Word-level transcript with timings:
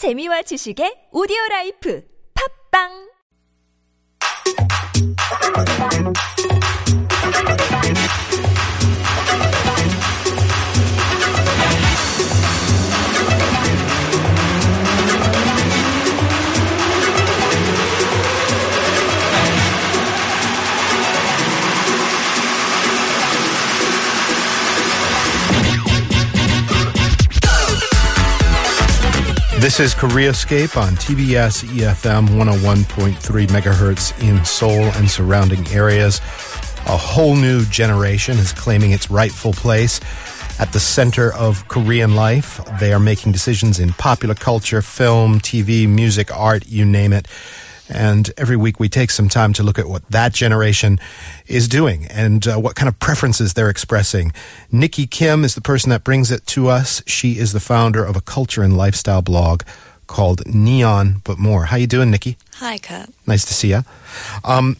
재미와 0.00 0.40
지식의 0.48 1.12
오디오 1.12 1.36
라이프 1.50 2.00
팝빵 2.32 2.88
This 29.60 29.78
is 29.78 29.94
Koreascape 29.94 30.80
on 30.80 30.94
TBS 30.94 31.64
EFM 31.64 32.28
101.3 32.28 33.46
megahertz 33.48 34.18
in 34.26 34.42
Seoul 34.42 34.84
and 34.96 35.10
surrounding 35.10 35.68
areas. 35.68 36.16
A 36.86 36.96
whole 36.96 37.36
new 37.36 37.66
generation 37.66 38.38
is 38.38 38.54
claiming 38.54 38.92
its 38.92 39.10
rightful 39.10 39.52
place 39.52 40.00
at 40.58 40.72
the 40.72 40.80
center 40.80 41.34
of 41.34 41.68
Korean 41.68 42.16
life. 42.16 42.58
They 42.80 42.94
are 42.94 42.98
making 42.98 43.32
decisions 43.32 43.78
in 43.78 43.92
popular 43.92 44.34
culture, 44.34 44.80
film, 44.80 45.40
TV, 45.40 45.86
music, 45.86 46.34
art, 46.34 46.66
you 46.66 46.86
name 46.86 47.12
it. 47.12 47.28
And 47.90 48.30
every 48.36 48.56
week 48.56 48.78
we 48.78 48.88
take 48.88 49.10
some 49.10 49.28
time 49.28 49.52
to 49.54 49.62
look 49.62 49.78
at 49.78 49.86
what 49.86 50.06
that 50.10 50.32
generation 50.32 50.98
is 51.46 51.68
doing 51.68 52.06
and 52.06 52.46
uh, 52.46 52.56
what 52.56 52.76
kind 52.76 52.88
of 52.88 52.98
preferences 53.00 53.54
they're 53.54 53.70
expressing. 53.70 54.32
Nikki 54.70 55.06
Kim 55.06 55.44
is 55.44 55.54
the 55.54 55.60
person 55.60 55.90
that 55.90 56.04
brings 56.04 56.30
it 56.30 56.46
to 56.46 56.68
us. 56.68 57.02
She 57.06 57.38
is 57.38 57.52
the 57.52 57.60
founder 57.60 58.04
of 58.04 58.16
a 58.16 58.20
culture 58.20 58.62
and 58.62 58.76
lifestyle 58.76 59.22
blog 59.22 59.62
called 60.06 60.46
Neon 60.46 61.20
But 61.24 61.38
More. 61.38 61.66
How 61.66 61.76
you 61.76 61.86
doing, 61.86 62.10
Nikki? 62.10 62.36
Hi, 62.54 62.78
Kat. 62.78 63.10
Nice 63.26 63.44
to 63.44 63.54
see 63.54 63.70
you. 63.70 63.84
Um, 64.44 64.76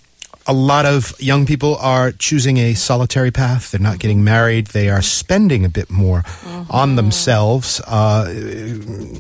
a 0.47 0.53
lot 0.53 0.87
of 0.87 1.15
young 1.21 1.47
people 1.47 1.77
are 1.77 2.13
choosing 2.13 2.57
a 2.59 2.75
solitary 2.75 3.31
path. 3.31 3.71
They're 3.71 3.81
not 3.81 3.99
getting 3.99 4.25
married. 4.25 4.69
They 4.69 4.89
are 4.89 5.03
spending 5.03 5.65
a 5.65 5.69
bit 5.69 5.91
more 5.91 6.25
on 6.71 6.97
themselves, 6.97 7.81
uh, 7.87 8.33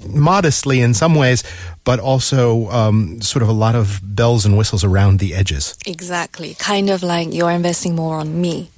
modestly 0.08 0.80
in 0.80 0.94
some 0.94 1.14
ways, 1.14 1.42
but 1.84 1.98
also 1.98 2.68
um, 2.70 3.20
sort 3.22 3.42
of 3.42 3.48
a 3.48 3.52
lot 3.52 3.74
of 3.74 4.00
bells 4.02 4.44
and 4.44 4.56
whistles 4.56 4.84
around 4.84 5.18
the 5.18 5.34
edges. 5.34 5.76
Exactly. 5.86 6.54
Kind 6.58 6.90
of 6.90 7.02
like 7.02 7.32
you're 7.32 7.50
investing 7.50 7.94
more 7.96 8.16
on 8.16 8.40
me. 8.40 8.70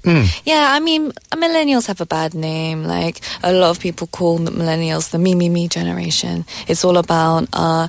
Yeah, 0.45 0.69
I 0.70 0.81
mean, 0.81 1.13
millennials 1.33 1.87
have 1.87 2.01
a 2.01 2.07
bad 2.07 2.35
name. 2.35 2.85
Like 2.85 3.20
a 3.43 3.53
lot 3.53 3.70
of 3.70 3.81
people 3.81 4.07
call 4.07 4.39
millennials 4.39 5.11
the 5.11 5.19
me, 5.19 5.35
me, 5.35 5.48
me 5.48 5.69
generation. 5.69 6.45
It's 6.69 6.85
all 6.85 6.97
about 6.97 7.48
uh, 7.53 7.89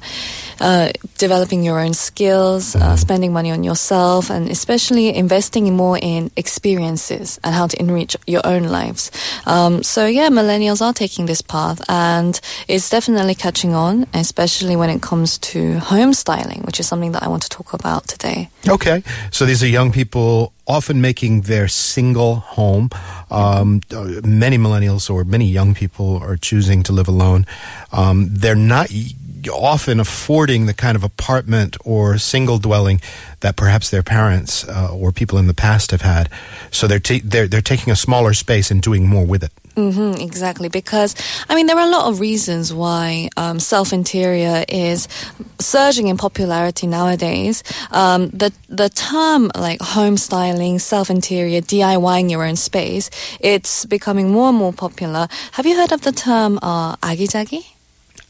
uh, 0.60 0.92
developing 1.18 1.64
your 1.64 1.80
own 1.80 1.94
skills, 1.94 2.76
uh, 2.76 2.96
spending 2.98 3.34
money 3.34 3.52
on 3.52 3.64
yourself, 3.64 4.30
and 4.30 4.43
especially 4.50 5.14
investing 5.16 5.74
more 5.74 5.98
in 6.02 6.32
experiences 6.36 7.40
and 7.44 7.54
how 7.56 7.68
to 7.68 7.80
enrich 7.80 8.16
your 8.28 8.42
own 8.46 8.64
lives. 8.64 9.12
Um, 9.46 9.84
so 9.84 10.06
yeah, 10.06 10.30
millennials 10.30 10.82
are 10.82 10.94
taking 10.94 11.26
this 11.26 11.42
path, 11.42 11.82
and 11.90 12.40
it's 12.68 12.90
definitely 12.90 13.36
catching 13.36 13.74
on, 13.74 14.06
especially 14.14 14.76
when 14.76 14.90
it 14.90 15.02
comes 15.02 15.38
to 15.40 15.80
home 15.80 16.14
styling, 16.14 16.62
which 16.64 16.80
is 16.80 16.88
something 16.88 17.12
that 17.14 17.24
I 17.24 17.28
want 17.28 17.44
to 17.44 17.50
talk 17.50 17.74
about 17.74 18.08
today. 18.08 18.50
Okay. 18.68 19.04
So 19.32 19.46
these 19.46 19.64
are 19.64 19.68
young 19.68 19.92
people 19.92 20.54
often 20.66 21.02
making 21.02 21.42
their 21.42 21.68
single 21.68 22.36
home. 22.36 22.90
Um, 23.30 23.82
many 24.24 24.58
millennials 24.58 25.10
or 25.10 25.24
many 25.24 25.46
young 25.46 25.74
people 25.74 26.18
are 26.22 26.38
choosing 26.38 26.84
to 26.84 26.94
live 26.94 27.08
alone. 27.08 27.46
Um, 27.92 28.30
they're 28.32 28.56
not 28.56 28.90
often 29.50 30.00
affording 30.00 30.66
the 30.66 30.74
kind 30.74 30.96
of 30.96 31.04
apartment 31.04 31.78
or 31.84 32.18
single 32.18 32.58
dwelling 32.58 33.02
that 33.42 33.56
perhaps 33.56 33.90
their 33.90 34.04
parents 34.04 34.68
uh, 34.68 34.90
or 34.94 35.12
people 35.12 35.38
in 35.38 35.48
the 35.48 35.54
past 35.54 35.92
have 35.92 36.02
had. 36.02 36.30
So 36.72 36.88
they're, 36.88 37.00
they're, 37.00 37.48
they're 37.48 37.62
taking 37.62 37.92
a 37.92 37.96
smaller 37.96 38.34
space 38.34 38.72
and 38.72 38.82
doing 38.82 39.08
more 39.08 39.26
with 39.26 39.44
it. 39.44 39.52
hmm 39.76 40.14
exactly. 40.20 40.70
Because, 40.70 41.16
I 41.50 41.56
mean, 41.56 41.68
there 41.68 41.78
are 41.78 41.88
a 41.88 41.90
lot 41.90 42.08
of 42.10 42.20
reasons 42.20 42.74
why 42.74 43.30
um, 43.38 43.60
self 43.60 43.92
interior 43.92 44.64
is 44.70 45.08
surging 45.60 46.08
in 46.08 46.18
popularity 46.18 46.88
nowadays. 46.88 47.64
Um, 47.92 48.30
the, 48.30 48.54
the 48.70 48.90
term 48.90 49.52
like 49.56 49.82
home 49.82 50.18
styling, 50.18 50.80
self 50.80 51.10
interior, 51.10 51.62
DIYing 51.62 52.30
your 52.30 52.44
own 52.46 52.56
space, 52.56 53.10
it's 53.40 53.86
becoming 53.86 54.32
more 54.32 54.50
and 54.50 54.58
more 54.58 54.74
popular. 54.74 55.28
Have 55.54 55.66
you 55.66 55.76
heard 55.76 55.92
of 55.92 56.02
the 56.02 56.12
term 56.12 56.60
uh, 56.62 56.96
아 57.02 57.73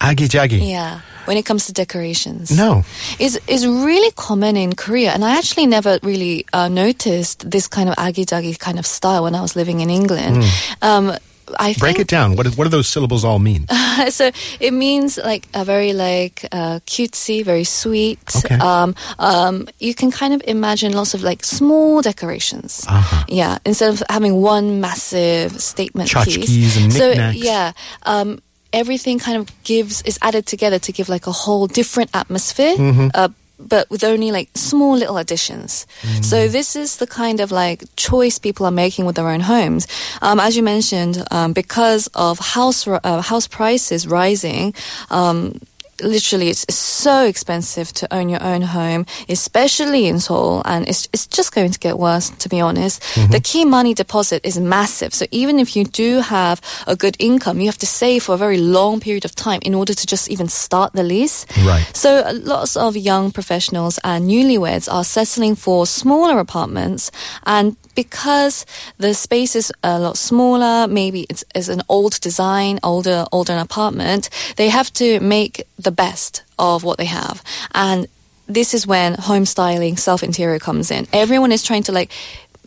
Agijagi, 0.04 0.60
Yeah. 0.70 1.00
When 1.26 1.38
it 1.38 1.46
comes 1.46 1.68
to 1.68 1.72
decorations, 1.74 2.52
no, 2.52 2.84
is 3.18 3.40
is 3.48 3.66
really 3.66 4.12
common 4.12 4.58
in 4.58 4.76
Korea, 4.76 5.12
and 5.14 5.24
I 5.24 5.38
actually 5.38 5.68
never 5.68 5.98
really 6.04 6.46
uh, 6.52 6.68
noticed 6.68 7.50
this 7.50 7.70
kind 7.70 7.88
of 7.88 7.96
agijagi 7.96 8.60
kind 8.60 8.78
of 8.78 8.86
style 8.86 9.24
when 9.24 9.34
I 9.34 9.40
was 9.40 9.56
living 9.56 9.80
in 9.80 9.90
England. 9.90 10.44
Mm. 10.44 10.50
Um, 10.82 11.18
I 11.58 11.76
break 11.80 12.00
it 12.00 12.08
down. 12.08 12.36
What 12.36 12.46
do, 12.46 12.52
what 12.52 12.66
do 12.66 12.70
those 12.70 12.88
syllables 12.88 13.24
all 13.24 13.40
mean? 13.40 13.68
So 14.10 14.32
it 14.60 14.74
means 14.74 15.18
like 15.18 15.48
a 15.54 15.64
very 15.64 15.94
like 15.94 16.46
uh, 16.52 16.80
cutesy, 16.86 17.46
very 17.46 17.64
sweet. 17.64 18.20
Okay. 18.36 18.56
Um, 18.58 18.96
um, 19.20 19.70
you 19.80 19.94
can 19.94 20.12
kind 20.12 20.34
of 20.34 20.42
imagine 20.46 20.94
lots 20.94 21.14
of 21.14 21.24
like 21.24 21.46
small 21.46 22.02
decorations. 22.02 22.84
Uh-huh. 22.90 23.24
Yeah, 23.30 23.60
instead 23.66 23.94
of 23.94 24.04
having 24.10 24.42
one 24.42 24.82
massive 24.82 25.62
statement 25.62 26.10
Tchotchkes 26.10 26.48
piece. 26.48 26.78
And 26.78 26.92
so 26.92 27.12
yeah. 27.12 27.72
Um, 28.04 28.42
everything 28.74 29.20
kind 29.20 29.38
of 29.38 29.64
gives 29.64 30.02
is 30.02 30.18
added 30.22 30.46
together 30.46 30.80
to 30.80 30.92
give 30.92 31.08
like 31.08 31.28
a 31.28 31.32
whole 31.32 31.68
different 31.68 32.10
atmosphere. 32.14 32.76
Mm-hmm. 32.76 33.08
Uh, 33.14 33.30
but 33.60 33.90
with 33.90 34.04
only 34.04 34.32
like 34.32 34.50
small 34.56 34.98
little 34.98 35.18
additions. 35.18 35.88
Mm. 36.02 36.26
So 36.26 36.48
this 36.48 36.76
is 36.76 36.98
the 36.98 37.08
kind 37.08 37.40
of 37.40 37.52
like 37.52 37.84
choice 37.96 38.40
people 38.40 38.66
are 38.66 38.72
making 38.72 39.06
with 39.06 39.16
their 39.16 39.30
own 39.30 39.40
homes. 39.40 39.88
Um, 40.22 40.40
as 40.40 40.58
you 40.58 40.64
mentioned, 40.64 41.24
um, 41.32 41.54
because 41.54 42.08
of 42.14 42.40
house 42.40 42.88
uh, 42.88 43.22
house 43.22 43.48
prices 43.48 44.08
rising. 44.08 44.74
Um, 45.10 45.60
Literally, 46.04 46.50
it's, 46.50 46.64
it's 46.64 46.78
so 46.78 47.26
expensive 47.26 47.92
to 47.94 48.14
own 48.14 48.30
your 48.30 48.44
own 48.44 48.62
home, 48.62 49.06
especially 49.30 50.08
in 50.08 50.20
Seoul, 50.20 50.62
and 50.66 50.88
it's 50.88 51.08
it's 51.14 51.28
just 51.28 51.54
going 51.54 51.72
to 51.72 51.80
get 51.80 51.98
worse. 51.98 52.30
To 52.30 52.50
be 52.50 52.60
honest, 52.62 53.02
the 53.32 53.40
key 53.40 53.66
money 53.66 53.94
deposit 53.94 54.46
is 54.46 54.60
massive. 54.60 55.14
So 55.14 55.26
even 55.32 55.60
if 55.60 55.76
you 55.76 55.86
do 55.86 56.20
have 56.20 56.62
a 56.88 56.96
good 56.96 57.16
income, 57.20 57.60
you 57.60 57.68
have 57.68 57.78
to 57.80 57.86
save 57.86 58.24
for 58.24 58.36
a 58.36 58.38
very 58.38 58.58
long 58.58 59.00
period 59.00 59.26
of 59.26 59.36
time 59.36 59.60
in 59.64 59.74
order 59.74 59.94
to 59.94 60.08
just 60.08 60.30
even 60.30 60.48
start 60.48 60.94
the 60.94 61.04
lease. 61.04 61.46
Right. 61.66 61.86
So 61.94 62.20
uh, 62.20 62.34
lots 62.44 62.76
of 62.76 62.96
young 62.96 63.32
professionals 63.32 64.00
and 64.04 64.30
newlyweds 64.30 64.92
are 64.92 65.04
settling 65.04 65.56
for 65.56 65.86
smaller 65.86 66.40
apartments 66.40 67.12
and 67.46 67.76
because 67.96 68.66
the 68.98 69.14
space 69.14 69.56
is 69.56 69.72
a 69.84 70.00
lot 70.00 70.18
smaller, 70.18 70.88
maybe 70.88 71.26
it's, 71.30 71.44
it's 71.56 71.70
an 71.70 71.82
old 71.90 72.20
design, 72.22 72.80
older, 72.84 73.26
older 73.32 73.58
apartment, 73.58 74.30
they 74.58 74.70
have 74.70 74.92
to 74.94 75.20
make 75.20 75.68
the 75.78 75.92
best 75.92 76.44
of 76.58 76.84
what 76.84 76.98
they 76.98 77.06
have. 77.06 77.44
And 77.74 78.08
this 78.48 78.74
is 78.74 78.86
when 78.86 79.16
home 79.16 79.46
styling, 79.46 79.98
self 79.98 80.24
interior 80.24 80.60
comes 80.60 80.92
in. 80.92 81.08
Everyone 81.14 81.52
is 81.52 81.64
trying 81.64 81.84
to 81.84 81.92
like 81.92 82.12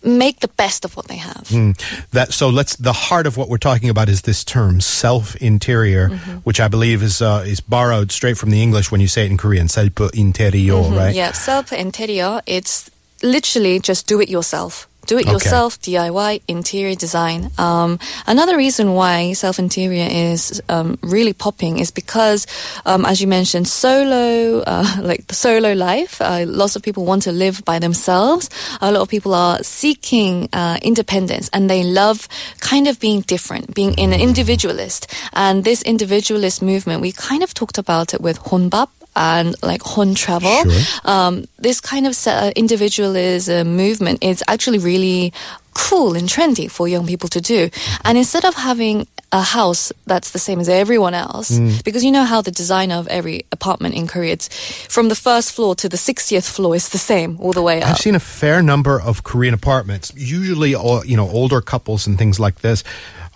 make 0.03 0.41
the 0.41 0.49
best 0.49 0.85
of 0.85 0.97
what 0.97 1.09
they 1.09 1.17
have. 1.17 1.49
Hmm. 1.49 1.73
That 2.13 2.33
so 2.33 2.49
let's 2.49 2.77
the 2.77 2.93
heart 2.93 3.27
of 3.27 3.37
what 3.37 3.49
we're 3.49 3.59
talking 3.59 3.89
about 3.89 4.09
is 4.09 4.23
this 4.23 4.45
term 4.45 4.81
self 4.81 5.37
interior, 5.37 6.11
mm-hmm. 6.11 6.37
which 6.39 6.61
I 6.61 6.69
believe 6.69 7.03
is 7.03 7.21
uh, 7.21 7.45
is 7.47 7.61
borrowed 7.61 8.13
straight 8.13 8.39
from 8.39 8.51
the 8.51 8.63
English 8.63 8.91
when 8.91 9.01
you 9.01 9.09
say 9.09 9.25
it 9.25 9.31
in 9.31 9.37
Korean, 9.37 9.69
self 9.69 10.01
interior, 10.15 10.75
mm-hmm. 10.75 10.97
right? 10.97 11.15
Yeah, 11.15 11.33
self 11.33 11.73
interior, 11.73 12.41
it's 12.47 12.91
literally 13.23 13.81
just 13.81 14.07
do 14.07 14.21
it 14.21 14.29
yourself. 14.29 14.89
Do 15.07 15.19
it 15.19 15.23
Okay. 15.27 15.33
yourself, 15.33 15.81
DIY, 15.81 16.43
interior 16.49 16.95
design. 16.97 17.51
Um, 17.59 17.99
another 18.27 18.57
reason 18.57 18.95
why 18.95 19.33
self 19.35 19.59
interior 19.59 20.09
is 20.11 20.61
um, 20.69 20.99
really 21.03 21.33
popping 21.33 21.79
is 21.79 21.91
because, 21.93 22.47
um, 22.85 23.05
as 23.05 23.21
you 23.21 23.27
mentioned, 23.29 23.69
solo, 23.69 24.61
uh, 24.67 24.85
like 25.03 25.27
the 25.29 25.35
solo 25.35 25.73
life. 25.75 26.21
Uh, 26.21 26.45
lots 26.47 26.75
of 26.77 26.83
people 26.83 27.05
want 27.05 27.23
to 27.23 27.33
live 27.33 27.65
by 27.65 27.79
themselves. 27.79 28.51
A 28.81 28.91
lot 28.91 29.03
of 29.03 29.09
people 29.09 29.33
are 29.35 29.63
seeking 29.63 30.49
uh, 30.53 30.79
independence, 30.83 31.49
and 31.53 31.71
they 31.71 31.83
love 31.85 32.29
kind 32.61 32.89
of 32.89 32.99
being 32.99 33.21
different, 33.23 33.75
being 33.75 33.95
in 33.95 34.13
an 34.13 34.21
individualist. 34.21 35.07
And 35.33 35.65
this 35.65 35.83
individualist 35.83 36.63
movement, 36.63 37.01
we 37.01 37.13
kind 37.13 37.43
of 37.43 37.55
talked 37.55 37.79
about 37.79 38.13
it 38.15 38.21
with 38.21 38.39
Honbap 38.41 38.89
and 39.17 39.57
like 39.63 39.83
Hon 39.83 40.15
travel. 40.15 40.63
Sure. 40.71 41.01
Um, 41.05 41.45
this 41.59 41.81
kind 41.81 42.07
of 42.07 42.15
uh, 42.27 42.53
individualism 42.55 43.77
movement 43.77 44.23
is 44.23 44.45
actually 44.47 44.79
really 44.79 45.33
cool 45.75 46.15
and 46.17 46.29
trendy 46.29 46.71
for 46.71 46.87
young 46.89 47.07
people 47.07 47.29
to 47.31 47.41
do. 47.41 47.71
And 48.05 48.17
instead 48.17 48.45
of 48.45 48.55
having 48.55 49.07
a 49.37 49.43
house 49.43 49.93
that's 50.07 50.31
the 50.31 50.39
same 50.39 50.61
as 50.61 50.69
everyone 50.69 51.15
else. 51.15 51.51
Mm. 51.51 51.85
Because 51.85 52.03
you 52.05 52.11
know 52.11 52.25
how 52.25 52.41
the 52.43 52.51
designer 52.51 52.97
of 52.97 53.07
every 53.09 53.45
apartment 53.53 53.95
in 53.95 54.07
Korea, 54.07 54.33
it's 54.33 54.49
from 54.89 55.09
the 55.09 55.15
first 55.15 55.53
floor 55.53 55.75
to 55.77 55.89
the 55.89 55.97
60th 55.99 56.49
floor 56.51 56.75
is 56.75 56.89
the 56.89 56.99
same 56.99 57.37
all 57.41 57.53
the 57.53 57.63
way 57.63 57.83
up. 57.83 57.91
I've 57.91 57.99
seen 57.99 58.15
a 58.15 58.21
fair 58.21 58.63
number 58.63 59.01
of 59.01 59.23
Korean 59.23 59.55
apartments, 59.55 60.13
usually 60.17 60.71
you 60.71 61.17
know 61.17 61.29
older 61.29 61.61
couples 61.61 62.07
and 62.07 62.19
things 62.19 62.39
like 62.41 62.61
this. 62.61 62.83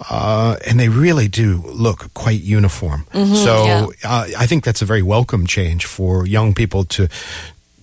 Uh, 0.09 0.57
and 0.67 0.81
they 0.81 0.89
really 0.89 1.29
do 1.29 1.63
look 1.67 2.09
quite 2.15 2.41
uniform. 2.41 3.05
so 3.13 3.19
Mm-hmm, 3.21 3.91
yeah. 4.03 4.11
uh, 4.11 4.27
I 4.39 4.47
think 4.47 4.65
that's 4.65 4.81
a 4.83 4.87
very 4.87 5.03
welcome 5.03 5.47
change 5.47 5.85
for 5.85 6.27
young 6.27 6.55
people 6.55 6.85
to 6.85 7.09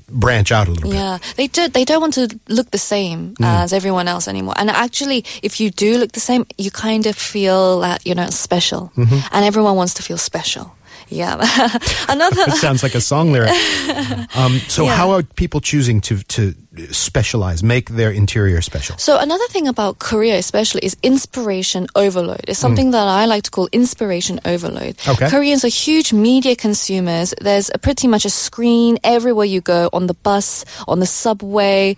branch 0.09 0.51
out 0.51 0.67
a 0.67 0.71
little 0.71 0.89
bit. 0.89 0.97
Yeah, 0.97 1.17
they 1.35 1.47
do. 1.47 1.67
They 1.67 1.83
don't 1.85 2.01
want 2.01 2.13
to 2.15 2.27
look 2.47 2.71
the 2.71 2.77
same 2.77 3.33
Mm. 3.35 3.45
as 3.63 3.73
everyone 3.73 4.07
else 4.07 4.27
anymore. 4.27 4.53
And 4.57 4.69
actually, 4.69 5.25
if 5.43 5.59
you 5.59 5.69
do 5.69 5.97
look 5.97 6.11
the 6.13 6.19
same, 6.19 6.45
you 6.57 6.71
kind 6.71 7.05
of 7.05 7.15
feel 7.15 7.79
that 7.81 8.05
you're 8.05 8.15
not 8.15 8.33
special, 8.33 8.91
Mm-hmm. 8.97 9.19
and 9.31 9.45
everyone 9.45 9.75
wants 9.75 9.93
to 9.95 10.03
feel 10.03 10.17
special. 10.17 10.73
Yeah, 11.09 11.35
another. 12.09 12.43
It 12.47 12.57
sounds 12.57 12.83
like 12.83 12.95
a 12.95 13.01
song 13.01 13.31
lyric. 13.31 13.51
Um, 14.35 14.59
so, 14.67 14.83
Yeah. 14.85 14.95
how 14.95 15.11
are 15.11 15.23
people 15.23 15.61
choosing 15.61 16.01
to 16.01 16.17
to 16.35 16.53
specialize, 16.91 17.63
make 17.63 17.89
their 17.89 18.11
interior 18.11 18.61
special? 18.61 18.95
So 18.97 19.17
another 19.17 19.47
thing 19.49 19.67
about 19.67 19.97
Korea, 19.99 20.37
especially, 20.37 20.81
is 20.85 20.95
inspiration 21.01 21.87
overload. 21.95 22.41
It's 22.47 22.59
something 22.59 22.91
that 22.91 23.07
I 23.07 23.25
like 23.25 23.43
to 23.43 23.51
call 23.51 23.67
inspiration 23.71 24.39
overload. 24.45 24.97
Mm. 24.97 25.13
Okay. 25.13 25.29
Koreans 25.29 25.63
are 25.63 25.69
huge 25.87 26.13
media 26.13 26.55
consumers. 26.55 27.33
There's 27.41 27.71
a 27.73 27.77
pretty 27.79 28.07
much 28.07 28.25
a 28.25 28.29
screen 28.29 28.97
everywhere 29.03 29.45
you 29.47 29.61
go, 29.61 29.89
on 29.93 30.07
the 30.07 30.13
bus, 30.23 30.65
on 30.87 30.99
the 30.99 31.07
subway. 31.07 31.95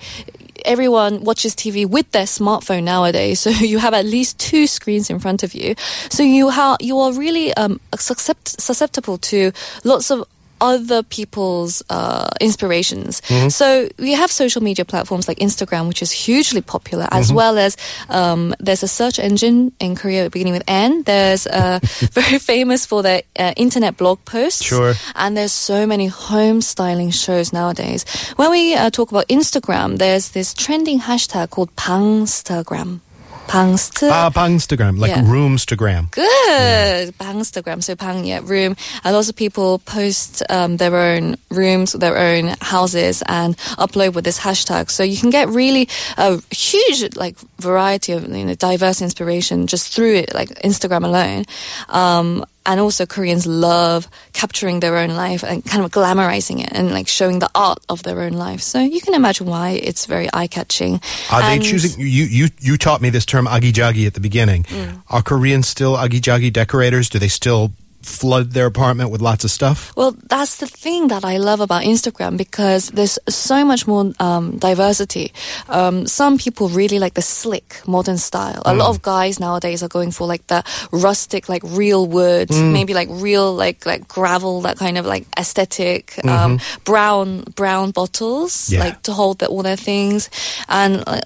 Everyone 0.65 1.23
watches 1.23 1.55
TV 1.55 1.85
with 1.85 2.11
their 2.11 2.25
smartphone 2.25 2.83
nowadays, 2.83 3.39
so 3.39 3.49
you 3.73 3.79
have 3.79 3.93
at 3.93 4.05
least 4.05 4.39
two 4.39 4.67
screens 4.67 5.09
in 5.09 5.19
front 5.19 5.43
of 5.43 5.53
you. 5.53 5.75
So 6.09 6.23
you 6.23 6.49
ha- 6.49 6.77
you 6.79 6.97
are 6.99 7.13
really 7.13 7.53
um, 7.55 7.79
suscept- 7.93 8.59
susceptible 8.59 9.17
to 9.17 9.51
lots 9.83 10.11
of 10.11 10.25
other 10.61 11.03
people's 11.03 11.83
uh, 11.89 12.29
inspirations. 12.41 13.21
So 13.53 13.89
we 13.97 14.13
have 14.13 14.31
social 14.31 14.61
media 14.61 14.85
platforms 14.85 15.27
like 15.27 15.37
Instagram, 15.39 15.87
which 15.87 16.01
is 16.01 16.11
hugely 16.11 16.61
popular, 16.61 17.07
as 17.11 17.31
well 17.31 17.57
as 17.57 17.77
um, 18.09 18.53
there's 18.59 18.83
a 18.83 18.87
search 18.87 19.19
engine 19.19 19.71
in 19.79 19.95
Korea 19.95 20.29
beginning 20.29 20.53
with 20.53 20.63
N. 20.67 21.03
There's 21.03 21.47
uh, 21.47 21.79
very 22.11 22.39
famous 22.39 22.85
for 22.85 23.03
their 23.03 23.23
uh, 23.37 23.53
internet 23.57 23.97
blog 23.97 24.23
posts. 24.25 24.63
Sure. 24.63 24.93
And 25.15 25.35
there's 25.35 25.51
so 25.51 25.85
many 25.85 26.07
home 26.07 26.61
styling 26.61 27.11
shows 27.11 27.53
nowadays. 27.53 28.05
When 28.35 28.51
we 28.51 28.75
uh, 28.75 28.89
talk 28.89 29.11
about 29.11 29.27
Instagram, 29.27 29.97
there's 29.97 30.29
this 30.29 30.53
trending 30.53 30.99
hashtag 30.99 31.49
called 31.49 31.75
Pangstagram. 31.75 33.01
Pangst. 33.49 34.07
Ah, 34.09 34.29
Instagram, 34.29 34.99
like 34.99 35.09
Yeah. 35.09 35.23
Roomstagram. 35.23 36.11
Good. 36.11 37.17
Instagram. 37.17 37.83
So 37.83 37.95
Bang, 37.95 38.25
yeah, 38.25 38.41
room. 38.43 38.75
A 39.03 39.11
lot 39.11 39.27
of 39.27 39.35
people 39.35 39.79
post 39.79 40.43
um, 40.49 40.77
their 40.77 40.95
own 40.95 41.35
rooms, 41.49 41.93
their 41.93 42.17
own 42.17 42.55
houses, 42.61 43.23
and 43.27 43.57
upload 43.77 44.13
with 44.13 44.23
this 44.25 44.39
hashtag. 44.39 44.91
So 44.91 45.03
you 45.03 45.17
can 45.17 45.31
get 45.31 45.49
really 45.49 45.89
a 46.17 46.39
huge 46.53 47.15
like 47.15 47.37
variety 47.59 48.13
of 48.13 48.27
you 48.29 48.45
know 48.45 48.55
diverse 48.55 49.01
inspiration 49.01 49.67
just 49.67 49.93
through 49.93 50.15
it, 50.15 50.33
like 50.33 50.49
Instagram 50.61 51.03
alone. 51.03 51.45
Um, 51.89 52.45
and 52.65 52.79
also 52.79 53.05
Koreans 53.05 53.47
love 53.47 54.07
capturing 54.33 54.79
their 54.79 54.97
own 54.97 55.11
life 55.11 55.43
and 55.43 55.63
kind 55.65 55.83
of 55.83 55.91
glamorizing 55.91 56.63
it 56.63 56.69
and 56.71 56.91
like 56.91 57.07
showing 57.07 57.39
the 57.39 57.49
art 57.55 57.79
of 57.89 58.03
their 58.03 58.21
own 58.21 58.33
life. 58.33 58.61
So 58.61 58.79
you 58.79 59.01
can 59.01 59.13
imagine 59.13 59.47
why 59.47 59.71
it's 59.71 60.05
very 60.05 60.29
eye 60.33 60.47
catching. 60.47 61.01
Are 61.31 61.41
they 61.41 61.59
choosing? 61.59 61.99
You, 61.99 62.25
you, 62.25 62.47
you 62.59 62.77
taught 62.77 63.01
me 63.01 63.09
this 63.09 63.25
term 63.25 63.45
agijagi 63.45 64.05
at 64.05 64.13
the 64.13 64.19
beginning. 64.19 64.63
Mm. 64.63 65.01
Are 65.09 65.21
Koreans 65.21 65.67
still 65.67 65.95
agijagi 65.95 66.51
decorators? 66.51 67.09
Do 67.09 67.19
they 67.19 67.27
still 67.27 67.71
flood 68.01 68.51
their 68.51 68.65
apartment 68.65 69.11
with 69.11 69.21
lots 69.21 69.43
of 69.43 69.51
stuff? 69.51 69.93
Well, 69.95 70.15
that's 70.29 70.57
the 70.57 70.67
thing 70.67 71.07
that 71.09 71.23
I 71.25 71.37
love 71.37 71.59
about 71.59 71.83
Instagram 71.83 72.37
because 72.37 72.89
there's 72.89 73.19
so 73.27 73.65
much 73.65 73.87
more 73.87 74.13
um, 74.19 74.57
diversity. 74.57 75.33
Um, 75.67 76.07
some 76.07 76.37
people 76.37 76.69
really 76.69 76.97
like 76.99 77.13
the 77.15 77.21
slick 77.21 77.81
modern 77.85 78.17
style. 78.17 78.61
A 78.65 78.73
lot 78.73 78.89
of 78.89 79.01
guys 79.01 79.39
nowadays 79.39 79.83
are 79.83 79.87
going 79.89 80.11
for 80.11 80.27
like 80.27 80.47
the 80.47 80.63
rustic, 80.91 81.49
like 81.49 81.61
real 81.65 82.05
wood, 82.07 82.49
maybe 82.51 82.93
like 82.93 83.09
real 83.11 83.53
like 83.53 83.85
like 83.85 84.07
gravel, 84.07 84.61
that 84.61 84.77
kind 84.77 84.97
of 84.97 85.05
like 85.05 85.25
aesthetic. 85.37 86.15
Um, 86.25 86.59
brown 86.85 87.43
brown 87.55 87.91
bottles, 87.91 88.69
Yeah. 88.71 88.79
like 88.79 89.03
to 89.03 89.13
hold 89.13 89.39
the, 89.39 89.47
all 89.47 89.63
their 89.63 89.75
things, 89.77 90.29
and 90.67 91.03
uh, 91.05 91.21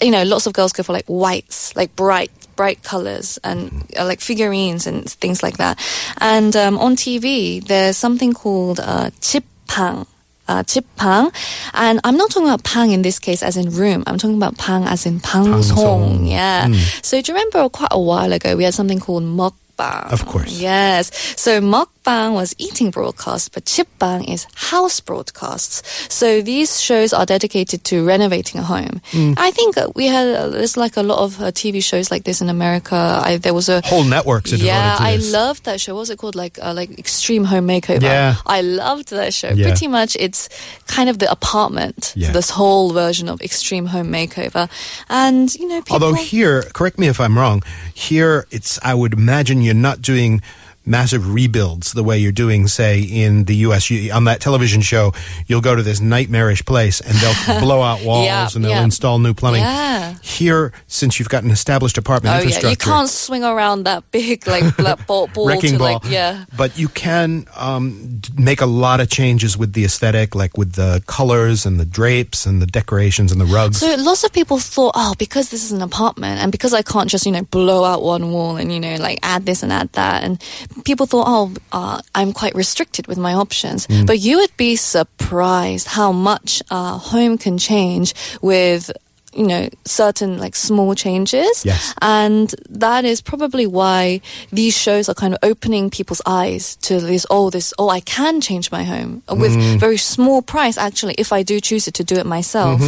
you 0.00 0.10
know, 0.10 0.22
lots 0.24 0.46
of 0.46 0.52
girls 0.52 0.72
go 0.72 0.82
for 0.82 0.92
like 0.92 1.06
whites, 1.06 1.74
like 1.74 1.94
bright 1.96 2.30
bright 2.58 2.82
colors 2.82 3.38
and 3.46 3.86
uh, 3.96 4.04
like 4.04 4.20
figurines 4.20 4.84
and 4.90 5.08
things 5.22 5.42
like 5.46 5.58
that. 5.58 5.78
And 6.18 6.54
um, 6.58 6.76
on 6.78 6.96
TV, 6.96 7.62
there's 7.62 7.96
something 7.96 8.34
called 8.34 8.80
uh, 8.82 9.14
chipang 9.22 10.06
uh, 10.48 10.62
chip 10.64 10.84
pang. 10.96 11.30
And 11.74 12.00
I'm 12.02 12.16
not 12.16 12.30
talking 12.30 12.48
about 12.48 12.64
pang 12.64 12.90
in 12.90 13.02
this 13.02 13.18
case 13.18 13.42
as 13.42 13.56
in 13.56 13.70
room. 13.70 14.02
I'm 14.06 14.18
talking 14.18 14.36
about 14.36 14.58
pang 14.58 14.84
as 14.84 15.06
in 15.06 15.20
pang 15.20 15.62
song. 15.62 16.26
Yeah. 16.26 16.66
Mm. 16.66 17.04
So 17.04 17.20
do 17.20 17.30
you 17.30 17.36
remember 17.36 17.68
quite 17.68 17.92
a 17.92 18.00
while 18.00 18.32
ago 18.32 18.56
we 18.56 18.64
had 18.64 18.74
something 18.74 18.98
called 18.98 19.22
mukbang? 19.22 20.10
Of 20.10 20.26
course. 20.26 20.58
Yes. 20.58 21.14
So 21.36 21.60
mukbang 21.60 21.97
was 22.08 22.54
eating 22.58 22.90
broadcast, 22.90 23.52
but 23.52 23.64
chipbang 23.64 24.28
is 24.28 24.46
house 24.54 25.00
broadcasts. 25.00 25.82
So 26.12 26.40
these 26.40 26.80
shows 26.80 27.12
are 27.12 27.26
dedicated 27.26 27.84
to 27.84 28.04
renovating 28.04 28.60
a 28.60 28.64
home. 28.64 29.00
Mm. 29.10 29.34
I 29.36 29.50
think 29.50 29.76
we 29.94 30.06
had 30.06 30.34
uh, 30.34 30.48
there's 30.48 30.76
like 30.76 30.96
a 30.96 31.02
lot 31.02 31.18
of 31.18 31.40
uh, 31.40 31.52
TV 31.52 31.84
shows 31.84 32.10
like 32.10 32.24
this 32.24 32.40
in 32.40 32.48
America. 32.48 32.96
I, 32.96 33.36
there 33.36 33.52
was 33.52 33.68
a 33.68 33.82
Whole 33.84 34.04
devoted 34.04 34.60
yeah, 34.60 34.96
I 34.98 35.16
loved 35.16 35.64
that 35.64 35.80
show. 35.80 35.94
What 35.94 36.00
was 36.00 36.10
it 36.10 36.18
called? 36.18 36.34
Like 36.34 36.58
uh, 36.62 36.72
like 36.72 36.98
Extreme 36.98 37.44
Home 37.44 37.66
Makeover. 37.68 38.02
Yeah. 38.02 38.36
I 38.46 38.62
loved 38.62 39.10
that 39.10 39.34
show. 39.34 39.50
Yeah. 39.50 39.68
Pretty 39.68 39.88
much, 39.88 40.16
it's 40.16 40.48
kind 40.86 41.10
of 41.10 41.18
the 41.18 41.30
apartment. 41.30 42.14
Yeah. 42.16 42.32
This 42.32 42.50
whole 42.50 42.92
version 42.92 43.28
of 43.28 43.42
Extreme 43.42 43.86
Home 43.86 44.08
Makeover, 44.08 44.70
and 45.08 45.54
you 45.54 45.68
know, 45.68 45.82
people. 45.82 45.94
Although 45.94 46.14
here, 46.14 46.62
correct 46.72 46.98
me 46.98 47.08
if 47.08 47.20
I'm 47.20 47.36
wrong, 47.36 47.62
here 47.92 48.46
it's, 48.50 48.78
I 48.82 48.94
would 48.94 49.12
imagine 49.12 49.60
you're 49.62 49.74
not 49.74 50.00
doing 50.00 50.40
massive 50.88 51.32
rebuilds 51.32 51.92
the 51.92 52.02
way 52.02 52.18
you're 52.18 52.32
doing, 52.32 52.66
say, 52.66 53.00
in 53.00 53.44
the 53.44 53.56
U.S. 53.56 53.90
You, 53.90 54.12
on 54.12 54.24
that 54.24 54.40
television 54.40 54.80
show, 54.80 55.12
you'll 55.46 55.60
go 55.60 55.74
to 55.76 55.82
this 55.82 56.00
nightmarish 56.00 56.64
place 56.64 57.00
and 57.00 57.14
they'll 57.18 57.60
blow 57.60 57.82
out 57.82 58.02
walls 58.04 58.24
Yeah, 58.26 58.48
and 58.54 58.64
they'll 58.64 58.72
yeah. 58.72 58.84
install 58.84 59.18
new 59.18 59.34
plumbing. 59.34 59.60
Yeah. 59.62 60.14
Here, 60.22 60.72
since 60.86 61.18
you've 61.18 61.28
got 61.28 61.44
an 61.44 61.50
established 61.50 61.98
apartment 61.98 62.34
Oh 62.36 62.48
yeah, 62.48 62.68
you 62.70 62.76
can't 62.76 63.08
swing 63.08 63.44
around 63.44 63.84
that 63.84 64.10
big 64.10 64.46
like 64.46 64.76
that 64.76 65.06
ball, 65.06 65.26
ball 65.28 65.46
wrecking 65.48 65.72
to 65.72 65.78
ball. 65.78 65.92
like 66.02 66.10
yeah. 66.10 66.44
But 66.56 66.78
you 66.78 66.88
can 66.88 67.46
um, 67.56 68.20
make 68.36 68.60
a 68.60 68.66
lot 68.66 69.00
of 69.00 69.08
changes 69.10 69.56
with 69.58 69.72
the 69.74 69.84
aesthetic, 69.84 70.34
like 70.34 70.56
with 70.56 70.72
the 70.72 71.02
colors 71.06 71.66
and 71.66 71.78
the 71.78 71.84
drapes 71.84 72.46
and 72.46 72.62
the 72.62 72.66
decorations 72.66 73.30
and 73.32 73.40
the 73.40 73.44
rugs. 73.46 73.78
So 73.78 73.94
lots 73.98 74.24
of 74.24 74.32
people 74.32 74.58
thought, 74.58 74.92
oh, 74.94 75.14
because 75.18 75.50
this 75.50 75.64
is 75.64 75.72
an 75.72 75.82
apartment 75.82 76.40
and 76.40 76.50
because 76.52 76.72
I 76.72 76.82
can't 76.82 77.08
just, 77.10 77.26
you 77.26 77.32
know, 77.32 77.42
blow 77.42 77.84
out 77.84 78.02
one 78.02 78.32
wall 78.32 78.56
and, 78.56 78.72
you 78.72 78.80
know, 78.80 78.96
like 78.96 79.18
add 79.22 79.44
this 79.46 79.62
and 79.62 79.72
add 79.72 79.92
that. 79.92 80.24
And 80.24 80.42
people 80.84 81.06
thought, 81.06 81.26
oh, 81.28 81.54
uh, 81.72 82.00
I'm 82.14 82.32
quite 82.32 82.54
restricted 82.54 83.06
with 83.06 83.18
my 83.18 83.34
options. 83.34 83.86
Mm. 83.86 84.06
But 84.06 84.18
you 84.20 84.38
would 84.38 84.56
be 84.56 84.76
surprised 84.76 85.86
how 85.88 86.12
much 86.12 86.62
uh, 86.70 86.98
home 86.98 87.38
can 87.38 87.58
change 87.58 88.14
with 88.42 88.90
you 89.34 89.46
know 89.46 89.68
certain 89.84 90.38
like 90.38 90.56
small 90.56 90.94
changes 90.94 91.62
Yes. 91.62 91.92
and 92.00 92.52
that 92.70 93.04
is 93.04 93.20
probably 93.20 93.66
why 93.66 94.22
these 94.50 94.74
shows 94.74 95.06
are 95.10 95.14
kind 95.14 95.34
of 95.34 95.38
opening 95.42 95.90
people's 95.90 96.22
eyes 96.24 96.76
to 96.76 96.98
this 96.98 97.26
oh 97.28 97.50
this 97.50 97.74
oh 97.78 97.90
i 97.90 98.00
can 98.00 98.40
change 98.40 98.72
my 98.72 98.84
home 98.84 99.22
with 99.28 99.54
very 99.78 99.98
small 99.98 100.40
price 100.40 100.78
actually 100.78 101.14
if 101.18 101.30
i 101.30 101.42
do 101.42 101.60
choose 101.60 101.86
it 101.86 101.92
to 101.94 102.02
do 102.04 102.16
it 102.16 102.24
myself 102.24 102.80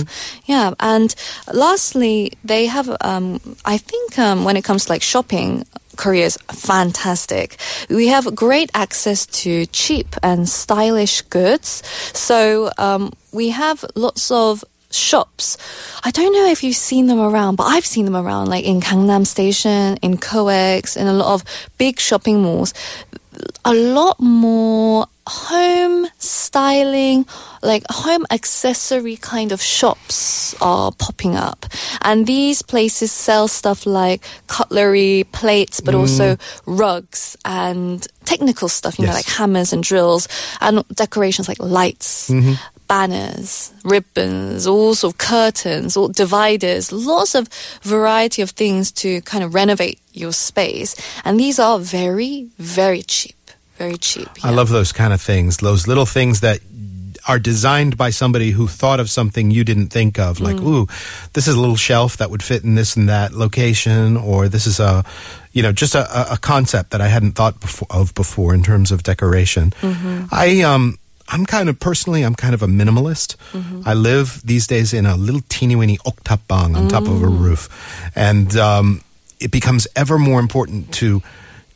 yeah 0.46 0.72
and 0.80 1.14
lastly 1.52 2.32
they 2.42 2.64
have 2.66 2.88
um, 3.02 3.38
i 3.66 3.76
think 3.76 4.18
um, 4.18 4.42
when 4.42 4.56
it 4.56 4.64
comes 4.64 4.86
to 4.86 4.92
like 4.92 5.02
shopping 5.02 5.66
Korea 6.00 6.24
is 6.24 6.38
fantastic. 6.48 7.58
We 7.90 8.08
have 8.08 8.34
great 8.34 8.70
access 8.72 9.26
to 9.44 9.66
cheap 9.66 10.16
and 10.22 10.48
stylish 10.48 11.20
goods. 11.28 11.82
So 12.14 12.70
um, 12.78 13.12
we 13.32 13.50
have 13.50 13.84
lots 13.94 14.30
of 14.30 14.64
shops. 14.90 15.58
I 16.02 16.10
don't 16.10 16.32
know 16.32 16.46
if 16.46 16.64
you've 16.64 16.74
seen 16.74 17.06
them 17.06 17.20
around, 17.20 17.56
but 17.56 17.64
I've 17.64 17.84
seen 17.84 18.06
them 18.06 18.16
around, 18.16 18.48
like 18.48 18.64
in 18.64 18.80
Gangnam 18.80 19.26
Station, 19.26 19.98
in 20.00 20.16
COEX, 20.16 20.96
in 20.96 21.06
a 21.06 21.12
lot 21.12 21.34
of 21.34 21.44
big 21.76 22.00
shopping 22.00 22.40
malls. 22.40 22.72
A 23.64 23.74
lot 23.74 24.20
more 24.20 25.06
home 25.26 26.08
styling, 26.18 27.24
like 27.62 27.84
home 27.88 28.26
accessory 28.30 29.16
kind 29.16 29.52
of 29.52 29.62
shops 29.62 30.54
are 30.60 30.90
popping 30.92 31.36
up. 31.36 31.66
And 32.02 32.26
these 32.26 32.62
places 32.62 33.12
sell 33.12 33.46
stuff 33.46 33.86
like 33.86 34.24
cutlery, 34.48 35.24
plates, 35.32 35.80
but 35.80 35.94
mm. 35.94 36.00
also 36.00 36.36
rugs 36.66 37.36
and 37.44 38.06
technical 38.24 38.68
stuff, 38.68 38.98
you 38.98 39.06
know, 39.06 39.12
like 39.12 39.26
hammers 39.26 39.72
and 39.72 39.82
drills 39.82 40.26
and 40.60 40.86
decorations 40.88 41.48
like 41.48 41.60
lights. 41.60 42.30
Mm-hmm. 42.30 42.54
Banners, 42.94 43.72
ribbons, 43.84 44.66
all 44.66 44.94
sort 44.96 45.14
of 45.14 45.18
curtains, 45.18 45.96
all 45.96 46.08
dividers, 46.08 46.90
lots 46.90 47.34
of 47.36 47.46
variety 47.82 48.42
of 48.42 48.50
things 48.50 48.90
to 48.92 49.20
kind 49.22 49.44
of 49.44 49.54
renovate 49.54 49.98
your 50.12 50.32
space. 50.32 50.96
And 51.24 51.38
these 51.38 51.58
are 51.60 51.78
very, 51.78 52.48
very 52.58 53.02
cheap. 53.02 53.36
Very 53.78 53.96
cheap. 53.96 54.28
I 54.42 54.50
love 54.50 54.68
those 54.70 54.92
kind 54.92 55.12
of 55.12 55.20
things, 55.22 55.58
those 55.58 55.86
little 55.86 56.04
things 56.04 56.40
that 56.40 56.58
are 57.28 57.38
designed 57.38 57.96
by 57.96 58.10
somebody 58.10 58.50
who 58.50 58.66
thought 58.66 58.98
of 58.98 59.08
something 59.08 59.50
you 59.52 59.62
didn't 59.62 59.88
think 59.88 60.18
of. 60.18 60.40
Like, 60.40 60.56
Mm. 60.56 60.66
ooh, 60.66 60.86
this 61.34 61.46
is 61.46 61.54
a 61.54 61.60
little 61.60 61.76
shelf 61.76 62.16
that 62.16 62.28
would 62.30 62.42
fit 62.42 62.64
in 62.64 62.74
this 62.74 62.96
and 62.96 63.08
that 63.08 63.32
location, 63.32 64.16
or 64.16 64.48
this 64.48 64.66
is 64.66 64.80
a, 64.80 65.04
you 65.52 65.62
know, 65.62 65.70
just 65.72 65.94
a, 65.94 66.04
a- 66.20 66.34
a 66.34 66.38
concept 66.38 66.90
that 66.90 67.00
I 67.00 67.08
hadn't 67.08 67.32
thought 67.38 67.60
before, 67.60 67.88
of 67.90 68.14
before 68.14 68.52
in 68.54 68.62
terms 68.62 68.90
of 68.90 69.02
decoration. 69.02 69.72
Mm-hmm. 69.82 70.24
I, 70.32 70.62
um, 70.62 70.96
I'm 71.30 71.46
kind 71.46 71.68
of 71.68 71.78
personally, 71.78 72.22
I'm 72.22 72.34
kind 72.34 72.54
of 72.54 72.62
a 72.62 72.66
minimalist. 72.66 73.36
Mm-hmm. 73.52 73.82
I 73.86 73.94
live 73.94 74.42
these 74.44 74.66
days 74.66 74.92
in 74.92 75.06
a 75.06 75.16
little 75.16 75.42
teeny 75.48 75.76
weeny 75.76 75.98
oktapbang 75.98 76.76
on 76.76 76.88
top 76.88 77.04
of 77.04 77.22
a 77.22 77.26
Mm. 77.26 77.40
roof, 77.40 77.68
and 78.16 78.56
um, 78.56 79.02
it 79.38 79.50
becomes 79.50 79.86
ever 79.96 80.18
more 80.18 80.40
important 80.40 80.92
to 80.94 81.22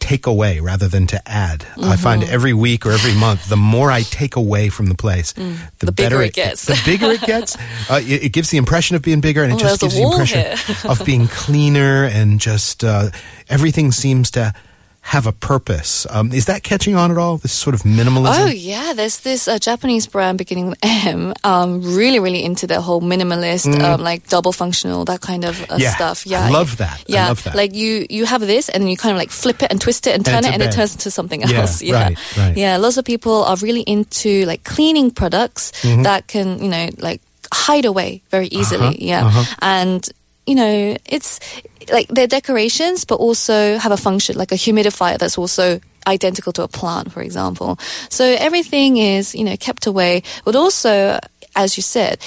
take 0.00 0.26
away 0.26 0.60
rather 0.60 0.86
than 0.86 1.06
to 1.06 1.18
add. 1.26 1.64
I 1.80 1.96
find 1.96 2.20
Mm-hmm. 2.22 2.34
every 2.34 2.52
week 2.52 2.84
or 2.84 2.92
every 2.92 3.14
month, 3.14 3.48
the 3.48 3.56
more 3.56 3.90
I 3.90 4.02
take 4.02 4.36
away 4.36 4.68
from 4.68 4.86
the 4.88 4.94
place, 4.94 5.32
the, 5.32 5.40
Mm. 5.42 5.56
The 5.78 5.92
better 5.92 6.16
bigger 6.18 6.22
it 6.22 6.34
gets. 6.34 6.66
The 6.66 6.78
bigger 6.84 7.10
it 7.12 7.22
gets, 7.22 7.56
uh, 7.90 8.00
it, 8.04 8.24
it 8.24 8.28
gives 8.32 8.50
the 8.50 8.58
impression 8.58 8.96
of 8.96 9.02
being 9.02 9.20
bigger, 9.22 9.42
and 9.42 9.52
it 9.52 9.56
Oh, 9.56 9.58
just 9.60 9.80
gives 9.80 9.94
the 9.94 10.02
impression 10.02 10.44
of 10.90 11.02
being 11.06 11.26
cleaner 11.28 12.04
and 12.04 12.38
just 12.40 12.84
uh, 12.84 13.08
everything 13.48 13.92
seems 13.92 14.30
to 14.32 14.52
have 15.06 15.26
a 15.26 15.32
purpose. 15.32 16.06
Um, 16.08 16.32
is 16.32 16.46
that 16.46 16.62
catching 16.62 16.96
on 16.96 17.10
at 17.10 17.18
all? 17.18 17.36
This 17.36 17.52
sort 17.52 17.74
of 17.74 17.82
minimalism. 17.82 18.38
Oh 18.40 18.46
yeah, 18.50 18.94
there's 18.94 19.20
this 19.20 19.46
uh, 19.46 19.58
Japanese 19.58 20.06
brand 20.06 20.38
beginning 20.38 20.68
with 20.70 20.78
M, 20.82 21.34
um, 21.44 21.82
really 21.96 22.18
really 22.20 22.42
into 22.42 22.66
the 22.66 22.80
whole 22.80 23.02
minimalist, 23.02 23.68
um, 23.82 24.00
like 24.00 24.26
double 24.28 24.50
functional, 24.52 25.04
that 25.04 25.20
kind 25.20 25.44
of 25.44 25.60
uh, 25.70 25.76
Mm. 25.76 25.80
Yeah, 25.80 25.94
stuff. 25.94 26.24
I 26.26 26.30
Yeah, 26.30 26.48
love 26.48 26.76
that. 26.78 27.00
I 27.00 27.04
Yeah, 27.06 27.28
love 27.28 27.42
that. 27.44 27.54
like 27.54 27.74
you 27.74 28.06
you 28.08 28.24
have 28.26 28.40
this 28.40 28.68
and 28.70 28.88
you 28.90 28.96
kind 28.96 29.12
of 29.12 29.18
like 29.18 29.30
flip 29.30 29.62
it 29.62 29.70
and 29.70 29.78
twist 29.80 30.06
it 30.06 30.14
and 30.14 30.24
turn 30.24 30.38
it's 30.38 30.48
it 30.48 30.54
and 30.54 30.62
it 30.62 30.72
turns 30.72 30.94
into 30.94 31.10
something 31.10 31.42
Yeah, 31.42 31.60
else. 31.60 31.82
Yeah, 31.82 32.02
right, 32.02 32.18
right. 32.38 32.56
yeah. 32.56 32.78
Lots 32.78 32.96
of 32.96 33.04
people 33.04 33.44
are 33.44 33.56
really 33.60 33.82
into 33.82 34.46
like 34.46 34.64
cleaning 34.64 35.10
products 35.10 35.72
Mm-hmm. 35.82 36.02
that 36.04 36.26
can 36.28 36.62
you 36.62 36.68
know 36.70 36.88
like 36.98 37.20
hide 37.52 37.84
away 37.84 38.22
very 38.30 38.46
easily. 38.48 38.86
Uh-huh, 38.88 38.96
yeah, 38.98 39.26
uh-huh. 39.26 39.44
and 39.60 40.08
you 40.46 40.54
know 40.54 40.96
it's 41.04 41.40
like 41.92 42.08
they're 42.08 42.26
decorations 42.26 43.04
but 43.04 43.16
also 43.16 43.78
have 43.78 43.92
a 43.92 43.96
function 43.96 44.36
like 44.36 44.52
a 44.52 44.56
humidifier 44.56 45.18
that's 45.18 45.38
also 45.38 45.80
identical 46.06 46.52
to 46.52 46.62
a 46.62 46.68
plant 46.68 47.12
for 47.12 47.22
example. 47.22 47.78
So 48.10 48.24
everything 48.24 48.96
is 48.96 49.34
you 49.34 49.44
know 49.44 49.56
kept 49.56 49.86
away. 49.86 50.22
But 50.44 50.56
also 50.56 51.18
as 51.56 51.76
you 51.76 51.82
said 51.82 52.20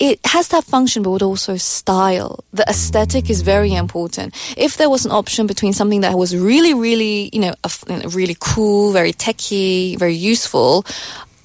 it 0.00 0.18
has 0.26 0.48
that 0.48 0.64
function 0.64 1.04
but 1.04 1.10
would 1.10 1.22
also 1.22 1.56
style. 1.56 2.42
The 2.52 2.64
aesthetic 2.68 3.30
is 3.30 3.42
very 3.42 3.72
important. 3.72 4.34
If 4.56 4.76
there 4.76 4.90
was 4.90 5.06
an 5.06 5.12
option 5.12 5.46
between 5.46 5.72
something 5.72 6.00
that 6.00 6.18
was 6.18 6.36
really 6.36 6.74
really 6.74 7.30
you 7.32 7.40
know, 7.40 7.54
a 7.64 8.08
really 8.08 8.36
cool 8.40 8.92
very 8.92 9.12
techy 9.12 9.96
very 9.96 10.14
useful 10.14 10.84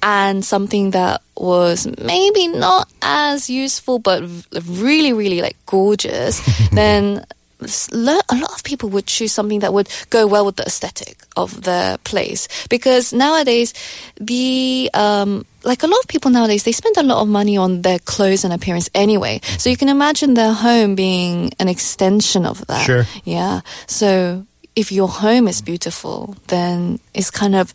and 0.02 0.44
something 0.44 0.92
that 0.92 1.20
was 1.36 1.86
maybe 2.00 2.48
not 2.48 2.88
as 3.02 3.50
useful 3.50 3.98
but 3.98 4.22
really 4.66 5.12
really 5.12 5.40
like 5.40 5.56
gorgeous 5.66 6.40
then 6.72 7.24
a 7.60 8.36
lot 8.36 8.54
of 8.54 8.64
people 8.64 8.88
would 8.90 9.06
choose 9.06 9.32
something 9.32 9.60
that 9.60 9.72
would 9.72 9.88
go 10.08 10.26
well 10.26 10.46
with 10.46 10.56
the 10.56 10.64
aesthetic 10.64 11.18
of 11.36 11.62
the 11.62 11.98
place. 12.04 12.48
Because 12.68 13.12
nowadays 13.12 13.74
the 14.16 14.90
um 14.94 15.44
like 15.62 15.82
a 15.82 15.86
lot 15.86 16.00
of 16.00 16.08
people 16.08 16.30
nowadays 16.30 16.64
they 16.64 16.72
spend 16.72 16.96
a 16.96 17.02
lot 17.02 17.20
of 17.20 17.28
money 17.28 17.56
on 17.56 17.82
their 17.82 17.98
clothes 17.98 18.44
and 18.44 18.52
appearance 18.52 18.88
anyway. 18.94 19.40
So 19.58 19.70
you 19.70 19.76
can 19.76 19.88
imagine 19.88 20.34
their 20.34 20.52
home 20.52 20.94
being 20.94 21.52
an 21.58 21.68
extension 21.68 22.46
of 22.46 22.66
that. 22.66 22.84
Sure. 22.84 23.04
yeah. 23.24 23.60
So 23.86 24.46
if 24.76 24.92
your 24.92 25.08
home 25.08 25.48
is 25.48 25.60
beautiful 25.60 26.36
then 26.46 27.00
it's 27.12 27.30
kind 27.30 27.54
of 27.56 27.74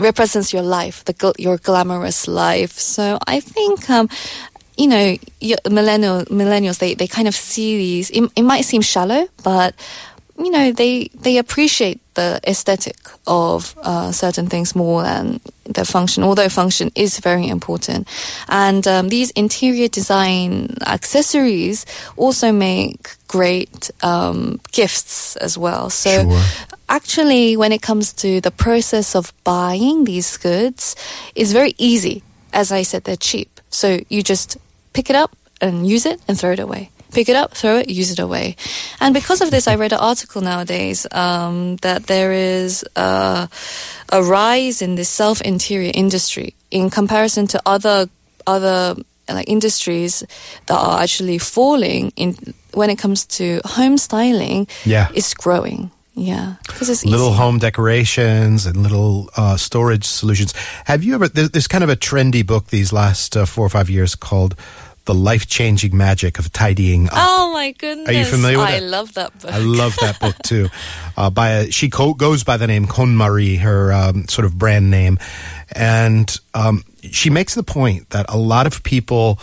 represents 0.00 0.52
your 0.52 0.62
life 0.62 1.04
the 1.04 1.34
your 1.38 1.58
glamorous 1.58 2.28
life 2.28 2.72
so 2.72 3.18
i 3.26 3.40
think 3.40 3.88
um 3.90 4.08
you 4.76 4.86
know, 4.86 5.16
millennial 5.70 6.24
millennials 6.26 6.78
they, 6.78 6.94
they 6.94 7.06
kind 7.06 7.28
of 7.28 7.34
see 7.34 7.76
these. 7.76 8.10
It, 8.10 8.30
it 8.36 8.42
might 8.42 8.64
seem 8.64 8.80
shallow, 8.80 9.28
but 9.44 9.74
you 10.38 10.50
know 10.50 10.72
they 10.72 11.08
they 11.20 11.38
appreciate 11.38 12.00
the 12.14 12.40
aesthetic 12.46 12.96
of 13.26 13.74
uh, 13.82 14.12
certain 14.12 14.46
things 14.48 14.74
more 14.74 15.02
than 15.02 15.40
the 15.64 15.84
function. 15.84 16.22
Although 16.24 16.48
function 16.48 16.90
is 16.94 17.18
very 17.20 17.46
important, 17.48 18.06
and 18.48 18.86
um, 18.86 19.08
these 19.08 19.30
interior 19.32 19.88
design 19.88 20.76
accessories 20.86 21.86
also 22.16 22.52
make 22.52 23.16
great 23.28 23.90
um, 24.02 24.60
gifts 24.72 25.36
as 25.36 25.56
well. 25.56 25.90
So 25.90 26.10
Sure. 26.10 26.42
actually, 26.88 27.56
when 27.56 27.72
it 27.72 27.80
comes 27.82 28.12
to 28.14 28.40
the 28.40 28.50
process 28.50 29.14
of 29.14 29.32
buying 29.44 30.04
these 30.04 30.36
goods, 30.36 30.96
it's 31.34 31.52
very 31.52 31.74
easy. 31.78 32.22
As 32.52 32.70
I 32.70 32.82
said, 32.82 33.04
they're 33.04 33.16
cheap. 33.16 33.48
So 33.70 34.00
you 34.10 34.22
just 34.22 34.58
pick 34.92 35.08
it 35.08 35.16
up 35.16 35.34
and 35.62 35.86
use 35.86 36.04
it 36.04 36.20
and 36.28 36.38
throw 36.38 36.52
it 36.52 36.60
away. 36.60 36.90
Pick 37.12 37.28
it 37.28 37.36
up, 37.36 37.52
throw 37.52 37.78
it, 37.78 37.90
use 37.90 38.10
it 38.10 38.18
away. 38.18 38.56
And 39.00 39.12
because 39.14 39.40
of 39.40 39.50
this, 39.50 39.68
I 39.68 39.76
read 39.76 39.92
an 39.92 39.98
article 39.98 40.40
nowadays 40.40 41.06
um, 41.12 41.76
that 41.76 42.06
there 42.06 42.32
is 42.32 42.84
uh, 42.96 43.46
a 44.10 44.22
rise 44.22 44.80
in 44.82 44.94
the 44.94 45.04
self 45.04 45.40
interior 45.42 45.92
industry 45.94 46.54
in 46.70 46.90
comparison 46.90 47.46
to 47.48 47.60
other 47.66 48.08
other 48.46 48.96
like 49.28 49.48
industries 49.48 50.24
that 50.66 50.74
are 50.74 51.00
actually 51.00 51.38
falling 51.38 52.12
in 52.16 52.36
when 52.72 52.90
it 52.90 52.98
comes 52.98 53.26
to 53.26 53.60
home 53.64 53.98
styling. 53.98 54.66
Yeah. 54.84 55.08
it's 55.14 55.34
growing. 55.34 55.90
Yeah, 56.14 56.56
because 56.66 56.90
it's 56.90 57.06
little 57.06 57.28
easy. 57.28 57.38
home 57.38 57.58
decorations 57.58 58.66
and 58.66 58.76
little 58.76 59.30
uh, 59.34 59.56
storage 59.56 60.04
solutions. 60.04 60.52
Have 60.84 61.02
you 61.02 61.14
ever? 61.14 61.26
There's, 61.26 61.50
there's 61.50 61.66
kind 61.66 61.82
of 61.82 61.88
a 61.88 61.96
trendy 61.96 62.46
book 62.46 62.66
these 62.66 62.92
last 62.92 63.34
uh, 63.34 63.46
four 63.46 63.64
or 63.64 63.70
five 63.70 63.88
years 63.88 64.14
called 64.14 64.54
"The 65.04 65.14
Life 65.14 65.46
Changing 65.46 65.96
Magic 65.96 66.38
of 66.38 66.52
Tidying 66.52 67.06
Up." 67.06 67.14
Oh 67.16 67.52
my 67.52 67.72
goodness! 67.72 68.08
Are 68.08 68.12
you 68.12 68.24
familiar 68.24 68.58
with 68.58 68.68
I 68.68 68.76
it? 68.76 68.82
love 68.82 69.14
that 69.14 69.38
book. 69.38 69.52
I 69.52 69.58
love 69.58 69.96
that 70.00 70.20
book 70.20 70.36
too. 70.42 70.68
Uh, 71.16 71.30
by 71.30 71.50
a, 71.50 71.70
she 71.70 71.88
co- 71.90 72.14
goes 72.14 72.44
by 72.44 72.56
the 72.56 72.66
name 72.66 72.86
KonMari, 72.86 73.58
her 73.58 73.92
um, 73.92 74.26
sort 74.28 74.44
of 74.44 74.58
brand 74.58 74.90
name, 74.90 75.18
and 75.74 76.38
um, 76.54 76.84
she 77.10 77.30
makes 77.30 77.54
the 77.54 77.62
point 77.62 78.10
that 78.10 78.26
a 78.28 78.38
lot 78.38 78.66
of 78.66 78.82
people 78.82 79.38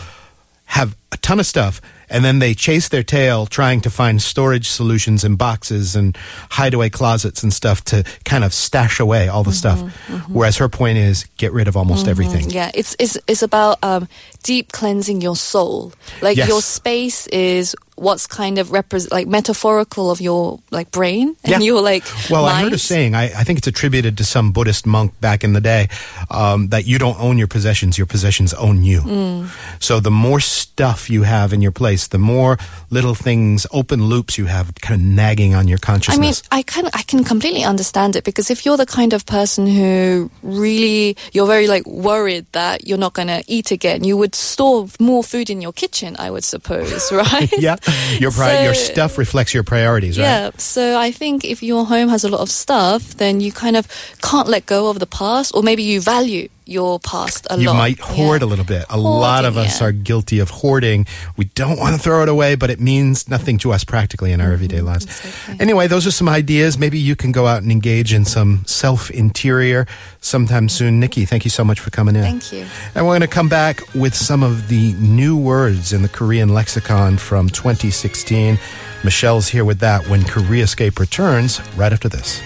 have 0.66 0.96
a 1.12 1.16
ton 1.16 1.40
of 1.40 1.46
stuff 1.46 1.80
and 2.10 2.24
then 2.24 2.38
they 2.40 2.54
chase 2.54 2.88
their 2.88 3.02
tail 3.02 3.46
trying 3.46 3.80
to 3.82 3.90
find 3.90 4.20
storage 4.20 4.68
solutions 4.68 5.24
in 5.24 5.36
boxes 5.36 5.96
and 5.96 6.16
hideaway 6.50 6.90
closets 6.90 7.42
and 7.42 7.52
stuff 7.52 7.84
to 7.84 8.04
kind 8.24 8.44
of 8.44 8.52
stash 8.52 9.00
away 9.00 9.28
all 9.28 9.44
the 9.44 9.52
stuff. 9.52 9.78
Mm-hmm, 9.78 10.14
mm-hmm. 10.14 10.34
Whereas 10.34 10.56
her 10.58 10.68
point 10.68 10.98
is 10.98 11.24
get 11.36 11.52
rid 11.52 11.68
of 11.68 11.76
almost 11.76 12.02
mm-hmm. 12.02 12.10
everything. 12.10 12.50
Yeah, 12.50 12.70
it's 12.74 12.96
it's 12.98 13.16
it's 13.26 13.42
about 13.42 13.78
um, 13.82 14.08
deep 14.42 14.72
cleansing 14.72 15.20
your 15.20 15.36
soul. 15.36 15.92
Like 16.20 16.36
Yes. 16.36 16.48
your 16.48 16.62
space 16.62 17.26
is 17.28 17.76
what's 18.00 18.26
kind 18.26 18.58
of 18.58 18.68
repres 18.68 19.10
like 19.12 19.28
metaphorical 19.28 20.10
of 20.10 20.20
your 20.20 20.58
like 20.70 20.90
brain 20.90 21.36
and 21.44 21.50
Yeah. 21.52 21.58
your 21.60 21.82
like. 21.82 22.04
Well, 22.30 22.46
I 22.46 22.62
heard 22.62 22.72
a 22.72 22.78
saying, 22.78 23.14
I, 23.14 23.24
I 23.24 23.44
think 23.44 23.58
it's 23.58 23.66
attributed 23.68 24.16
to 24.18 24.24
some 24.24 24.52
Buddhist 24.52 24.86
monk 24.86 25.12
back 25.20 25.44
in 25.44 25.52
the 25.52 25.60
day, 25.60 25.88
um, 26.30 26.68
that 26.68 26.86
you 26.86 26.98
don't 26.98 27.18
own 27.20 27.36
your 27.38 27.46
possessions, 27.48 27.98
your 27.98 28.06
possessions 28.06 28.54
own 28.54 28.82
you. 28.82 29.00
Mm. 29.02 29.48
So 29.80 30.00
the 30.00 30.10
more 30.10 30.40
stuff 30.40 31.10
you 31.10 31.24
have 31.24 31.52
in 31.52 31.60
your 31.60 31.72
place, 31.72 32.08
the 32.08 32.18
more 32.18 32.56
little 32.88 33.14
things, 33.14 33.66
open 33.70 34.04
loops 34.06 34.38
you 34.38 34.46
have 34.46 34.74
kind 34.80 35.00
of 35.00 35.06
nagging 35.06 35.54
on 35.54 35.68
your 35.68 35.78
consciousness. 35.78 36.42
I 36.50 36.56
mean. 36.56 36.60
I 36.60 36.62
can 36.62 36.86
I 36.94 37.02
can 37.02 37.22
completely 37.24 37.64
understand 37.64 38.16
it 38.16 38.24
because 38.24 38.50
if 38.50 38.64
you're 38.64 38.76
the 38.78 38.86
kind 38.86 39.12
of 39.12 39.26
person 39.26 39.66
who 39.66 40.30
really 40.42 41.16
you're 41.32 41.46
very 41.46 41.66
like 41.68 41.86
worried 41.86 42.46
that 42.52 42.86
you're 42.86 42.98
not 42.98 43.12
going 43.12 43.28
to 43.28 43.42
eat 43.46 43.70
again, 43.70 44.04
you 44.04 44.16
would 44.16 44.34
store 44.34 44.88
more 44.98 45.22
food 45.22 45.50
in 45.50 45.60
your 45.60 45.72
kitchen, 45.72 46.16
I 46.18 46.30
would 46.30 46.44
suppose, 46.44 47.12
right? 47.24 47.50
yeah, 47.58 47.76
your 48.18 48.30
pri- 48.30 48.64
your 48.64 48.74
stuff 48.74 49.18
reflects 49.18 49.54
your 49.54 49.62
priorities, 49.62 50.18
right? 50.18 50.24
Yeah, 50.24 50.50
so 50.56 50.98
I 50.98 51.10
think 51.12 51.44
if 51.44 51.62
your 51.62 51.86
home 51.86 52.08
has 52.08 52.24
a 52.24 52.28
lot 52.28 52.40
of 52.40 52.50
stuff, 52.50 53.16
then 53.16 53.40
you 53.40 53.52
kind 53.52 53.76
of 53.76 53.86
can't 54.22 54.48
let 54.48 54.66
go 54.66 54.88
of 54.90 54.98
the 54.98 55.06
past, 55.06 55.54
or 55.54 55.62
maybe 55.62 55.82
you 55.82 56.00
value 56.00 56.48
your 56.70 57.00
past 57.00 57.46
a 57.50 57.58
you 57.58 57.66
lot. 57.66 57.76
might 57.76 57.98
hoard 58.00 58.40
Yeah. 58.42 58.46
a 58.46 58.48
little 58.48 58.64
bit. 58.64 58.84
A 58.88 58.96
lot 58.96 59.44
of 59.44 59.56
us 59.56 59.80
yeah. 59.80 59.88
are 59.88 59.92
guilty 59.92 60.38
of 60.38 60.50
hoarding. 60.50 61.04
We 61.36 61.46
don't 61.46 61.78
want 61.78 61.96
to 61.96 62.00
throw 62.00 62.22
it 62.22 62.28
away, 62.28 62.54
but 62.54 62.70
it 62.70 62.80
means 62.80 63.28
nothing 63.28 63.58
to 63.58 63.72
us 63.72 63.82
practically 63.84 64.32
in 64.32 64.40
our 64.40 64.52
everyday 64.52 64.80
lives. 64.80 65.06
Mm-hmm. 65.06 65.62
Anyway, 65.62 65.86
those 65.88 66.06
are 66.06 66.10
some 66.12 66.28
ideas. 66.28 66.78
Maybe 66.78 66.98
you 66.98 67.16
can 67.16 67.32
go 67.32 67.46
out 67.46 67.62
and 67.62 67.72
engage 67.72 68.14
in 68.14 68.24
some 68.24 68.62
self 68.66 69.10
interior 69.10 69.86
sometime 70.20 70.68
soon. 70.68 71.00
Nikki, 71.00 71.24
thank 71.24 71.44
you 71.44 71.50
so 71.50 71.64
much 71.64 71.80
for 71.80 71.90
coming 71.90 72.14
in. 72.14 72.22
Thank 72.22 72.52
you. 72.52 72.66
And 72.94 73.04
we're 73.06 73.12
going 73.12 73.20
to 73.22 73.26
come 73.26 73.48
back 73.48 73.82
with 73.94 74.14
some 74.14 74.42
of 74.42 74.68
the 74.68 74.92
new 74.94 75.36
words 75.36 75.92
in 75.92 76.02
the 76.02 76.08
Korean 76.08 76.50
lexicon 76.54 77.18
from 77.18 77.48
2016. 77.48 78.58
Michelle's 79.02 79.48
here 79.48 79.64
with 79.64 79.80
that 79.80 80.06
when 80.08 80.20
Koreascape 80.22 80.98
returns 80.98 81.60
right 81.76 81.92
after 81.92 82.08
this. 82.08 82.40